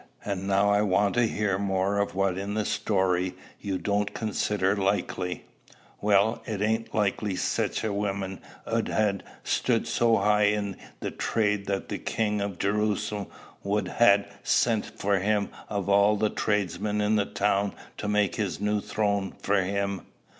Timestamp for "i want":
0.71-1.13